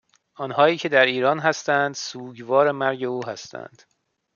آنهایی 0.35 0.77
که 0.77 0.89
در 0.89 1.05
ایران 1.05 1.39
هستند 1.39 1.95
سوگوار 1.95 2.71
مرگ 2.71 3.03
او 3.03 3.25
هستند 3.25 3.81